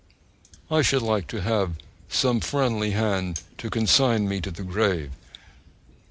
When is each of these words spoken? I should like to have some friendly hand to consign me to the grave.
I 0.71 0.81
should 0.81 1.03
like 1.03 1.27
to 1.27 1.41
have 1.43 1.73
some 2.09 2.39
friendly 2.39 2.89
hand 2.89 3.43
to 3.59 3.69
consign 3.69 4.27
me 4.27 4.41
to 4.41 4.49
the 4.49 4.63
grave. 4.63 5.11